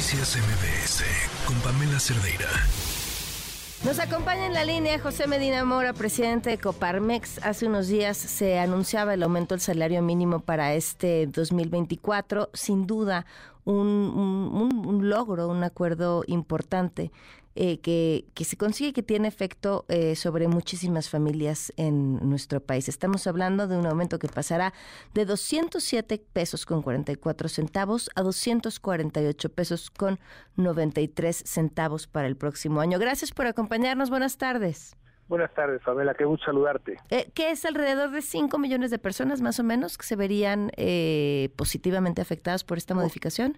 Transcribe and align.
Noticias 0.00 0.34
MBS 0.38 1.04
con 1.46 1.54
Pamela 1.60 2.00
Cerdeira. 2.00 2.48
Nos 3.84 3.98
acompaña 3.98 4.46
en 4.46 4.54
la 4.54 4.64
línea 4.64 4.98
José 4.98 5.26
Medina 5.26 5.62
Mora, 5.66 5.92
presidente 5.92 6.48
de 6.48 6.56
Coparmex. 6.56 7.44
Hace 7.44 7.66
unos 7.66 7.88
días 7.88 8.16
se 8.16 8.58
anunciaba 8.58 9.12
el 9.12 9.22
aumento 9.22 9.52
del 9.52 9.60
salario 9.60 10.00
mínimo 10.00 10.40
para 10.40 10.72
este 10.72 11.26
2024. 11.26 12.48
Sin 12.54 12.86
duda, 12.86 13.26
un, 13.66 15.00
logro, 15.02 15.48
un 15.48 15.64
acuerdo 15.64 16.24
importante 16.26 17.12
eh, 17.54 17.80
que, 17.80 18.26
que, 18.34 18.44
se 18.44 18.56
consigue 18.56 18.92
que 18.92 19.02
tiene 19.02 19.28
efecto 19.28 19.84
eh, 19.88 20.14
sobre 20.14 20.48
muchísimas 20.48 21.10
familias 21.10 21.72
en 21.76 22.28
nuestro 22.28 22.60
país. 22.60 22.88
Estamos 22.88 23.26
hablando 23.26 23.66
de 23.66 23.76
un 23.76 23.86
aumento 23.86 24.18
que 24.18 24.28
pasará 24.28 24.72
de 25.14 25.24
207 25.24 26.22
pesos 26.32 26.64
con 26.64 26.82
44 26.82 27.48
centavos 27.48 28.10
a 28.14 28.22
248 28.22 29.48
pesos 29.52 29.90
con 29.90 30.18
93 30.56 31.42
centavos 31.44 32.06
para 32.06 32.28
el 32.28 32.36
próximo 32.36 32.80
año. 32.80 32.98
Gracias 32.98 33.32
por 33.32 33.46
acompañarnos. 33.46 34.10
Buenas 34.10 34.38
tardes. 34.38 34.96
Buenas 35.30 35.54
tardes, 35.54 35.80
Pamela, 35.84 36.12
qué 36.14 36.24
gusto 36.24 36.46
saludarte. 36.46 36.96
Eh, 37.10 37.30
¿Qué 37.34 37.52
es 37.52 37.64
alrededor 37.64 38.10
de 38.10 38.20
5 38.20 38.58
millones 38.58 38.90
de 38.90 38.98
personas 38.98 39.40
más 39.40 39.60
o 39.60 39.62
menos 39.62 39.96
que 39.96 40.04
se 40.04 40.16
verían 40.16 40.72
eh, 40.76 41.50
positivamente 41.54 42.20
afectadas 42.20 42.64
por 42.64 42.78
esta 42.78 42.94
modificación? 42.94 43.56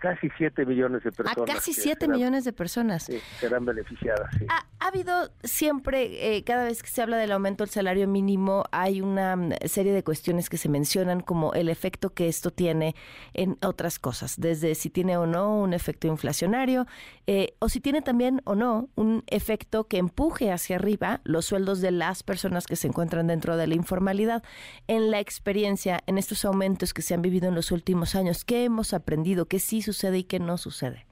Casi 0.00 0.28
7 0.36 0.66
millones 0.66 1.04
de 1.04 1.12
personas. 1.12 1.38
A 1.38 1.44
casi 1.44 1.72
7 1.72 2.08
millones 2.08 2.44
de 2.44 2.52
personas. 2.52 3.04
Sí, 3.04 3.20
serán 3.38 3.64
beneficiadas. 3.64 4.28
Sí. 4.36 4.46
Ha, 4.48 4.66
habido 4.88 5.30
siempre, 5.44 6.36
eh, 6.36 6.42
cada 6.42 6.64
vez 6.64 6.82
que 6.82 6.88
se 6.88 7.02
habla 7.02 7.18
del 7.18 7.30
aumento 7.30 7.62
del 7.62 7.70
salario 7.70 8.08
mínimo, 8.08 8.64
hay 8.72 9.02
una 9.02 9.36
mm, 9.36 9.52
serie 9.66 9.92
de 9.92 10.02
cuestiones 10.02 10.48
que 10.48 10.56
se 10.56 10.68
mencionan 10.68 11.20
como 11.20 11.52
el 11.52 11.68
efecto 11.68 12.10
que 12.10 12.28
esto 12.28 12.50
tiene 12.50 12.96
en 13.34 13.58
otras 13.62 13.98
cosas, 13.98 14.40
desde 14.40 14.74
si 14.74 14.90
tiene 14.90 15.16
o 15.18 15.26
no 15.26 15.60
un 15.60 15.74
efecto 15.74 16.08
inflacionario, 16.08 16.86
eh, 17.26 17.54
o 17.58 17.68
si 17.68 17.80
tiene 17.80 18.00
también 18.00 18.40
o 18.44 18.54
no 18.54 18.88
un 18.96 19.22
efecto 19.26 19.86
que 19.86 19.98
empuje 19.98 20.50
hacia 20.50 20.76
arriba 20.76 21.20
los 21.24 21.44
sueldos 21.44 21.80
de 21.80 21.90
las 21.90 22.22
personas 22.22 22.66
que 22.66 22.76
se 22.76 22.88
encuentran 22.88 23.26
dentro 23.26 23.56
de 23.58 23.66
la 23.66 23.74
informalidad. 23.74 24.42
En 24.88 25.10
la 25.10 25.20
experiencia, 25.20 26.00
en 26.06 26.16
estos 26.16 26.44
aumentos 26.46 26.94
que 26.94 27.02
se 27.02 27.12
han 27.12 27.22
vivido 27.22 27.48
en 27.48 27.54
los 27.54 27.70
últimos 27.70 28.14
años, 28.14 28.44
¿qué 28.44 28.64
hemos 28.64 28.94
aprendido? 28.94 29.46
¿Qué 29.46 29.58
sí 29.58 29.82
sucede 29.92 30.18
y 30.18 30.24
qué 30.24 30.38
no 30.38 30.58
sucede? 30.58 31.06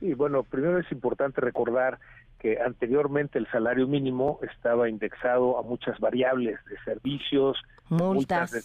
Sí, 0.00 0.14
bueno, 0.14 0.42
primero 0.42 0.78
es 0.78 0.90
importante 0.92 1.40
recordar 1.40 1.98
que 2.38 2.60
anteriormente 2.60 3.38
el 3.38 3.46
salario 3.50 3.86
mínimo 3.86 4.38
estaba 4.42 4.88
indexado 4.88 5.58
a 5.58 5.62
muchas 5.62 5.98
variables 5.98 6.58
de 6.66 6.76
servicios, 6.84 7.56
multas, 7.88 8.50
de 8.50 8.62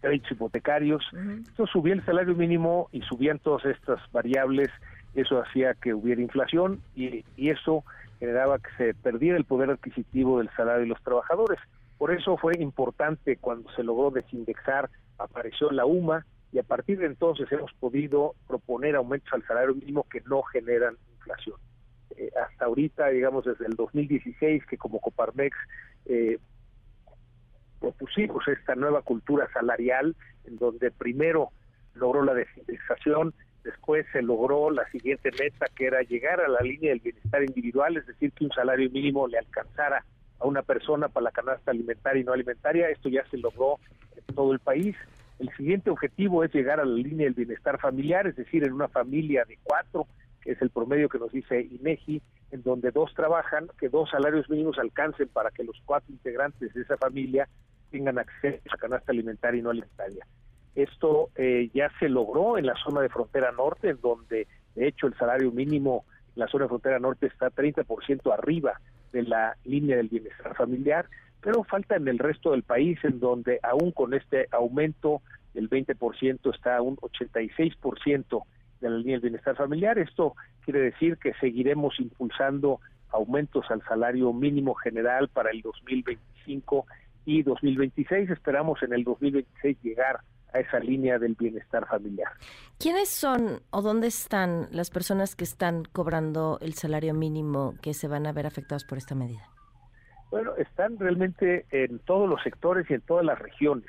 créditos 0.00 0.32
hipotecarios. 0.32 1.02
Entonces 1.12 1.70
subía 1.72 1.94
el 1.94 2.04
salario 2.04 2.34
mínimo 2.34 2.88
y 2.92 3.00
subían 3.02 3.38
todas 3.38 3.64
estas 3.64 4.00
variables, 4.12 4.68
eso 5.14 5.40
hacía 5.40 5.74
que 5.74 5.94
hubiera 5.94 6.20
inflación 6.20 6.82
y, 6.94 7.24
y 7.36 7.48
eso 7.48 7.82
generaba 8.18 8.58
que 8.58 8.70
se 8.76 8.94
perdiera 8.94 9.38
el 9.38 9.44
poder 9.44 9.70
adquisitivo 9.70 10.38
del 10.38 10.50
salario 10.56 10.82
de 10.82 10.88
los 10.88 11.02
trabajadores. 11.02 11.58
Por 11.96 12.12
eso 12.12 12.36
fue 12.36 12.52
importante 12.58 13.36
cuando 13.36 13.70
se 13.72 13.82
logró 13.82 14.10
desindexar, 14.10 14.90
apareció 15.18 15.70
la 15.70 15.86
UMA, 15.86 16.26
y 16.54 16.58
a 16.60 16.62
partir 16.62 17.00
de 17.00 17.06
entonces 17.06 17.50
hemos 17.50 17.72
podido 17.74 18.36
proponer 18.46 18.94
aumentos 18.94 19.32
al 19.32 19.44
salario 19.44 19.74
mínimo 19.74 20.06
que 20.08 20.20
no 20.20 20.40
generan 20.44 20.96
inflación. 21.16 21.56
Eh, 22.16 22.30
hasta 22.40 22.66
ahorita, 22.66 23.08
digamos 23.08 23.44
desde 23.44 23.66
el 23.66 23.74
2016, 23.74 24.64
que 24.66 24.78
como 24.78 25.00
Coparmex 25.00 25.56
eh, 26.06 26.38
propusimos 27.80 28.46
esta 28.46 28.76
nueva 28.76 29.02
cultura 29.02 29.52
salarial, 29.52 30.14
en 30.44 30.56
donde 30.56 30.92
primero 30.92 31.50
logró 31.94 32.22
la 32.22 32.34
desindexación, 32.34 33.34
después 33.64 34.06
se 34.12 34.22
logró 34.22 34.70
la 34.70 34.88
siguiente 34.90 35.32
meta, 35.32 35.66
que 35.74 35.86
era 35.86 36.02
llegar 36.02 36.40
a 36.40 36.46
la 36.46 36.60
línea 36.60 36.90
del 36.90 37.00
bienestar 37.00 37.42
individual, 37.42 37.96
es 37.96 38.06
decir, 38.06 38.30
que 38.30 38.44
un 38.44 38.52
salario 38.52 38.88
mínimo 38.90 39.26
le 39.26 39.38
alcanzara 39.38 40.04
a 40.38 40.46
una 40.46 40.62
persona 40.62 41.08
para 41.08 41.24
la 41.24 41.30
canasta 41.32 41.72
alimentaria 41.72 42.20
y 42.20 42.24
no 42.24 42.32
alimentaria. 42.32 42.90
Esto 42.90 43.08
ya 43.08 43.26
se 43.28 43.38
logró 43.38 43.80
en 44.14 44.34
todo 44.36 44.52
el 44.52 44.60
país. 44.60 44.94
El 45.44 45.54
siguiente 45.58 45.90
objetivo 45.90 46.42
es 46.42 46.54
llegar 46.54 46.80
a 46.80 46.86
la 46.86 46.94
línea 46.94 47.26
del 47.26 47.34
bienestar 47.34 47.78
familiar, 47.78 48.26
es 48.26 48.34
decir, 48.34 48.64
en 48.64 48.72
una 48.72 48.88
familia 48.88 49.44
de 49.44 49.58
cuatro, 49.62 50.06
que 50.40 50.52
es 50.52 50.62
el 50.62 50.70
promedio 50.70 51.10
que 51.10 51.18
nos 51.18 51.32
dice 51.32 51.60
INEGI, 51.60 52.22
en 52.50 52.62
donde 52.62 52.90
dos 52.92 53.12
trabajan, 53.12 53.68
que 53.78 53.90
dos 53.90 54.08
salarios 54.08 54.48
mínimos 54.48 54.78
alcancen 54.78 55.28
para 55.28 55.50
que 55.50 55.62
los 55.62 55.76
cuatro 55.84 56.10
integrantes 56.10 56.72
de 56.72 56.80
esa 56.80 56.96
familia 56.96 57.46
tengan 57.90 58.18
acceso 58.18 58.62
a 58.72 58.78
canasta 58.78 59.12
alimentaria 59.12 59.60
y 59.60 59.62
no 59.62 59.68
alimentaria. 59.68 60.26
Esto 60.74 61.28
eh, 61.36 61.70
ya 61.74 61.90
se 61.98 62.08
logró 62.08 62.56
en 62.56 62.64
la 62.64 62.74
zona 62.82 63.02
de 63.02 63.10
frontera 63.10 63.52
norte, 63.52 63.90
en 63.90 64.00
donde 64.00 64.48
de 64.74 64.88
hecho 64.88 65.08
el 65.08 65.14
salario 65.18 65.52
mínimo 65.52 66.06
en 66.34 66.40
la 66.40 66.48
zona 66.48 66.64
de 66.64 66.68
frontera 66.70 66.98
norte 66.98 67.26
está 67.26 67.50
30% 67.50 68.32
arriba 68.32 68.80
de 69.14 69.22
la 69.22 69.56
línea 69.64 69.96
del 69.96 70.08
bienestar 70.08 70.54
familiar 70.54 71.06
pero 71.44 71.62
falta 71.62 71.96
en 71.96 72.08
el 72.08 72.18
resto 72.18 72.52
del 72.52 72.62
país, 72.62 72.98
en 73.02 73.20
donde 73.20 73.60
aún 73.62 73.92
con 73.92 74.14
este 74.14 74.48
aumento 74.50 75.20
del 75.52 75.68
20% 75.68 76.54
está 76.54 76.80
un 76.80 76.96
86% 76.96 78.44
de 78.80 78.90
la 78.90 78.96
línea 78.96 79.16
del 79.16 79.28
bienestar 79.28 79.54
familiar. 79.54 79.98
Esto 79.98 80.34
quiere 80.64 80.80
decir 80.80 81.18
que 81.18 81.34
seguiremos 81.34 82.00
impulsando 82.00 82.80
aumentos 83.10 83.70
al 83.70 83.82
salario 83.82 84.32
mínimo 84.32 84.74
general 84.74 85.28
para 85.28 85.50
el 85.50 85.60
2025 85.60 86.86
y 87.26 87.42
2026. 87.42 88.30
Esperamos 88.30 88.82
en 88.82 88.94
el 88.94 89.04
2026 89.04 89.76
llegar 89.82 90.16
a 90.16 90.24
esa 90.60 90.78
línea 90.78 91.18
del 91.18 91.34
bienestar 91.34 91.86
familiar. 91.86 92.32
¿Quiénes 92.78 93.08
son 93.08 93.60
o 93.70 93.82
dónde 93.82 94.08
están 94.08 94.68
las 94.70 94.90
personas 94.90 95.36
que 95.36 95.44
están 95.44 95.84
cobrando 95.84 96.58
el 96.60 96.74
salario 96.74 97.14
mínimo 97.14 97.74
que 97.82 97.94
se 97.94 98.08
van 98.08 98.26
a 98.26 98.32
ver 98.32 98.46
afectados 98.46 98.84
por 98.84 98.98
esta 98.98 99.14
medida? 99.14 99.48
Bueno, 100.30 100.56
están 100.56 100.98
realmente 100.98 101.64
en 101.70 102.00
todos 102.00 102.28
los 102.28 102.42
sectores 102.42 102.90
y 102.90 102.94
en 102.94 103.00
todas 103.02 103.24
las 103.24 103.38
regiones. 103.38 103.88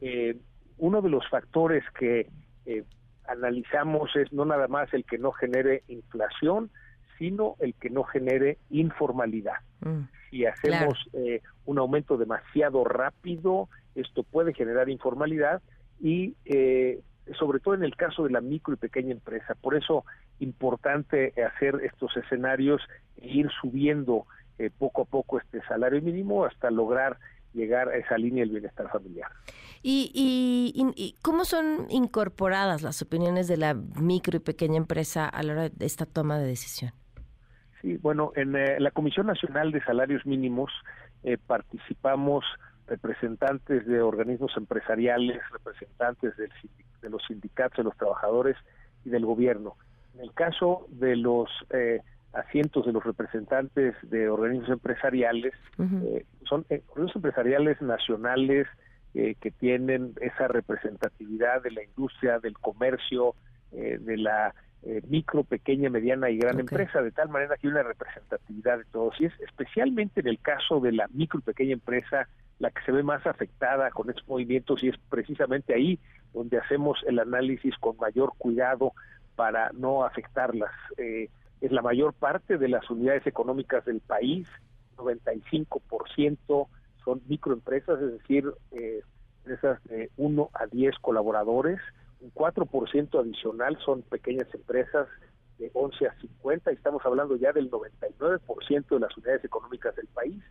Eh, 0.00 0.36
uno 0.78 1.02
de 1.02 1.10
los 1.10 1.28
factores 1.28 1.84
que 1.98 2.30
eh, 2.64 2.84
analizamos 3.28 4.14
es 4.16 4.32
no 4.32 4.44
nada 4.44 4.68
más 4.68 4.92
el 4.94 5.04
que 5.04 5.18
no 5.18 5.32
genere 5.32 5.82
inflación, 5.88 6.70
sino 7.18 7.56
el 7.60 7.74
que 7.74 7.90
no 7.90 8.04
genere 8.04 8.58
informalidad. 8.70 9.56
Mm, 9.80 10.02
si 10.30 10.46
hacemos 10.46 10.98
eh, 11.12 11.42
un 11.64 11.78
aumento 11.78 12.16
demasiado 12.16 12.84
rápido, 12.84 13.68
esto 13.94 14.22
puede 14.22 14.54
generar 14.54 14.88
informalidad 14.88 15.62
y 16.00 16.34
sobre 17.38 17.58
todo 17.58 17.74
en 17.74 17.82
el 17.82 17.96
caso 17.96 18.24
de 18.24 18.30
la 18.30 18.40
micro 18.40 18.74
y 18.74 18.76
pequeña 18.76 19.12
empresa. 19.12 19.54
Por 19.54 19.74
eso 19.74 20.04
importante 20.38 21.32
hacer 21.42 21.80
estos 21.82 22.16
escenarios 22.16 22.82
e 23.16 23.28
ir 23.28 23.50
subiendo 23.60 24.26
eh, 24.58 24.70
poco 24.70 25.02
a 25.02 25.04
poco 25.04 25.38
este 25.38 25.60
salario 25.68 26.00
mínimo 26.00 26.46
hasta 26.46 26.70
lograr 26.70 27.18
llegar 27.52 27.88
a 27.88 27.96
esa 27.96 28.16
línea 28.16 28.42
del 28.42 28.52
bienestar 28.52 28.90
familiar. 28.90 29.30
¿Y, 29.82 30.10
y, 30.14 31.14
cómo 31.22 31.44
son 31.44 31.86
incorporadas 31.90 32.82
las 32.82 33.02
opiniones 33.02 33.48
de 33.48 33.56
la 33.56 33.74
micro 33.74 34.36
y 34.36 34.40
pequeña 34.40 34.76
empresa 34.76 35.28
a 35.28 35.42
la 35.42 35.52
hora 35.52 35.68
de 35.68 35.86
esta 35.86 36.06
toma 36.06 36.38
de 36.38 36.46
decisión? 36.46 36.92
Sí, 37.82 37.98
bueno, 37.98 38.32
en 38.34 38.56
eh, 38.56 38.80
la 38.80 38.90
Comisión 38.90 39.26
Nacional 39.26 39.72
de 39.72 39.82
Salarios 39.84 40.24
Mínimos 40.26 40.70
eh, 41.22 41.38
participamos 41.46 42.44
representantes 42.86 43.86
de 43.86 44.00
organismos 44.00 44.52
empresariales, 44.56 45.40
representantes 45.50 46.36
del, 46.36 46.50
de 47.02 47.10
los 47.10 47.22
sindicatos 47.26 47.78
de 47.78 47.84
los 47.84 47.96
trabajadores 47.96 48.56
y 49.04 49.10
del 49.10 49.24
gobierno. 49.24 49.76
En 50.14 50.20
el 50.20 50.32
caso 50.32 50.86
de 50.90 51.16
los 51.16 51.50
asientos 52.36 52.84
de 52.86 52.92
los 52.92 53.04
representantes 53.04 53.94
de 54.02 54.28
organismos 54.28 54.70
empresariales, 54.70 55.54
eh, 55.78 56.24
son 56.44 56.64
eh, 56.68 56.82
organismos 56.88 57.16
empresariales 57.16 57.80
nacionales 57.80 58.66
eh, 59.14 59.34
que 59.40 59.50
tienen 59.50 60.12
esa 60.20 60.48
representatividad 60.48 61.62
de 61.62 61.70
la 61.70 61.82
industria, 61.82 62.38
del 62.38 62.54
comercio, 62.58 63.34
de 63.72 64.16
la 64.16 64.54
micro, 65.08 65.42
pequeña, 65.44 65.90
mediana 65.90 66.30
y 66.30 66.38
gran 66.38 66.60
empresa, 66.60 67.02
de 67.02 67.10
tal 67.10 67.28
manera 67.28 67.56
que 67.56 67.66
hay 67.66 67.72
una 67.72 67.82
representatividad 67.82 68.78
de 68.78 68.84
todos. 68.84 69.20
Y 69.20 69.26
es 69.26 69.32
especialmente 69.40 70.20
en 70.20 70.28
el 70.28 70.38
caso 70.38 70.80
de 70.80 70.92
la 70.92 71.08
micro 71.12 71.40
y 71.40 71.42
pequeña 71.42 71.72
empresa 71.72 72.28
la 72.58 72.70
que 72.70 72.82
se 72.82 72.92
ve 72.92 73.02
más 73.02 73.26
afectada 73.26 73.90
con 73.90 74.08
estos 74.08 74.26
movimientos 74.28 74.82
y 74.82 74.88
es 74.88 74.96
precisamente 75.10 75.74
ahí 75.74 75.98
donde 76.32 76.58
hacemos 76.58 76.98
el 77.06 77.18
análisis 77.18 77.74
con 77.78 77.96
mayor 77.96 78.32
cuidado 78.38 78.92
para 79.34 79.70
no 79.72 80.04
afectarlas. 80.04 80.72
Eh, 80.96 81.28
es 81.60 81.72
la 81.72 81.82
mayor 81.82 82.14
parte 82.14 82.58
de 82.58 82.68
las 82.68 82.88
unidades 82.90 83.26
económicas 83.26 83.84
del 83.84 84.00
país, 84.00 84.48
95% 84.96 86.68
son 87.04 87.22
microempresas, 87.28 88.00
es 88.00 88.12
decir, 88.12 88.50
eh, 88.72 89.00
empresas 89.38 89.82
de 89.84 90.10
1 90.16 90.50
a 90.54 90.66
10 90.66 90.98
colaboradores, 91.00 91.80
un 92.26 92.34
4% 92.34 93.20
adicional 93.20 93.78
son 93.84 94.02
pequeñas 94.02 94.52
empresas 94.52 95.06
de 95.58 95.70
11 95.72 96.06
a 96.06 96.14
50, 96.20 96.72
y 96.72 96.74
estamos 96.74 97.04
hablando 97.04 97.36
ya 97.36 97.52
del 97.52 97.70
99% 97.70 98.88
de 98.88 99.00
las 99.00 99.16
unidades 99.16 99.44
económicas 99.44 99.94
del 99.96 100.06
país, 100.08 100.42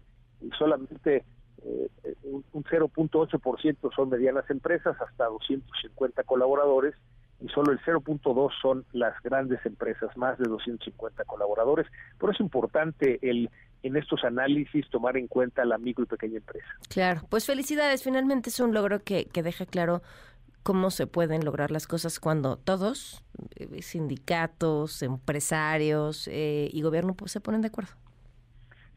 y 0.42 0.50
solamente 0.58 1.24
eh, 1.64 1.90
un 2.24 2.64
0.8% 2.64 3.96
son 3.96 4.10
medianas 4.10 4.50
empresas, 4.50 5.00
hasta 5.00 5.26
250 5.26 6.24
colaboradores, 6.24 6.96
y 7.42 7.50
solo 7.50 7.74
el 7.74 7.80
0.2 7.82 8.52
son 8.62 8.86
las 8.94 9.14
grandes 9.22 9.64
empresas, 9.66 10.16
más 10.16 10.38
de 10.40 10.46
250 10.46 11.26
colaboradores. 11.26 11.86
Por 12.18 12.30
eso 12.30 12.38
es 12.38 12.46
importante 12.46 13.20
el 13.22 13.50
en 13.84 13.96
estos 13.98 14.24
análisis 14.24 14.90
tomar 14.90 15.16
en 15.16 15.28
cuenta 15.28 15.64
la 15.64 15.78
micro 15.78 16.06
y 16.06 16.08
pequeña 16.08 16.38
empresa. 16.38 16.66
Claro, 16.90 17.22
pues 17.30 17.46
felicidades, 17.46 18.02
finalmente 18.02 18.50
es 18.50 18.60
un 18.60 18.74
logro 18.74 19.04
que, 19.04 19.26
que 19.26 19.44
deja 19.44 19.68
claro 19.68 20.02
cómo 20.66 20.90
se 20.90 21.06
pueden 21.06 21.46
lograr 21.46 21.70
las 21.70 21.86
cosas 21.86 22.20
cuando 22.20 22.58
todos, 22.58 23.24
eh, 23.56 23.84
sindicatos, 23.84 25.04
empresarios 25.04 26.28
eh, 26.28 26.70
y 26.74 26.82
gobierno 26.82 27.14
pues, 27.14 27.32
se 27.32 27.40
ponen 27.40 27.62
de 27.62 27.68
acuerdo. 27.68 27.92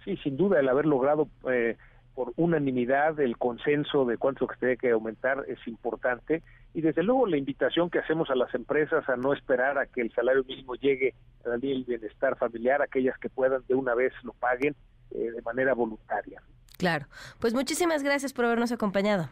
Sí, 0.03 0.17
sin 0.17 0.39
duda 0.39 0.61
el 0.61 0.69
haber 0.71 0.87
logrado 0.87 1.29
eh, 1.53 1.77
por 2.15 2.33
unanimidad 2.37 3.21
el 3.21 3.37
consenso 3.37 4.07
de 4.07 4.17
cuánto 4.17 4.47
que 4.47 4.57
tiene 4.57 4.77
que 4.79 4.93
aumentar 4.93 5.45
es 5.47 5.59
importante 5.69 6.43
y 6.73 6.81
desde 6.81 7.03
luego 7.03 7.27
la 7.27 7.37
invitación 7.37 7.91
que 7.91 7.99
hacemos 7.99 8.31
a 8.31 8.35
las 8.35 8.55
empresas 8.55 9.07
a 9.07 9.17
no 9.17 9.35
esperar 9.35 9.77
a 9.77 9.85
que 9.85 10.01
el 10.01 10.11
salario 10.15 10.45
mínimo 10.45 10.75
llegue 10.75 11.13
a 11.45 11.51
la 11.51 11.57
línea 11.59 11.75
del 11.75 11.85
bienestar 11.85 12.39
familiar, 12.39 12.81
aquellas 12.81 13.19
que 13.19 13.29
puedan 13.29 13.63
de 13.69 13.75
una 13.75 13.95
vez 13.95 14.15
lo 14.23 14.33
paguen 14.33 14.75
de 15.11 15.43
manera 15.43 15.75
voluntaria. 15.75 16.43
Claro, 16.79 17.07
pues 17.41 17.53
muchísimas 17.53 18.03
gracias 18.03 18.33
por 18.33 18.47
habernos 18.47 18.73
acompañado. 18.73 19.29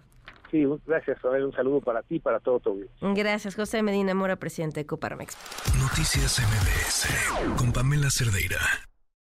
Sí, 0.50 0.64
gracias, 0.86 1.18
Un 1.24 1.52
saludo 1.52 1.80
para 1.80 2.02
ti 2.02 2.16
y 2.16 2.20
para 2.20 2.40
todo 2.40 2.60
tu 2.60 2.74
vida. 2.76 2.88
Gracias, 3.00 3.54
José 3.54 3.82
Medina 3.82 4.14
Mora, 4.14 4.36
presidente 4.36 4.80
de 4.80 4.86
Coparmex. 4.86 5.36
Noticias 5.78 6.40
MBS 6.40 7.56
con 7.56 7.72
Pamela 7.72 8.10
Cerdeira. 8.10 8.58